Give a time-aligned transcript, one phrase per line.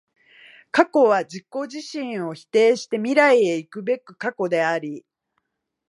[0.71, 5.05] 過去は自己自身を否定して未来へ行くべく過去であり、